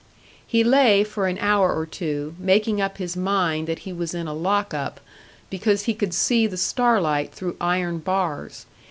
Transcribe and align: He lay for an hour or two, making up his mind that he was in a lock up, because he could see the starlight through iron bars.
He 0.47 0.63
lay 0.63 1.03
for 1.03 1.27
an 1.27 1.37
hour 1.39 1.77
or 1.77 1.85
two, 1.85 2.33
making 2.39 2.81
up 2.81 2.97
his 2.97 3.15
mind 3.15 3.67
that 3.67 3.77
he 3.85 3.93
was 3.93 4.15
in 4.15 4.25
a 4.27 4.33
lock 4.33 4.73
up, 4.73 4.99
because 5.51 5.83
he 5.83 5.93
could 5.93 6.15
see 6.15 6.47
the 6.47 6.57
starlight 6.57 7.31
through 7.31 7.55
iron 7.61 7.99
bars. 7.99 8.65